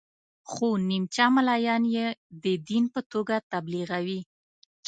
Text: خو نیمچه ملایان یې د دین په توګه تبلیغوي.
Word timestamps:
خو 0.51 0.67
نیمچه 0.89 1.25
ملایان 1.35 1.83
یې 1.95 2.07
د 2.43 2.45
دین 2.67 2.83
په 2.93 3.01
توګه 3.11 3.35
تبلیغوي. 3.51 4.19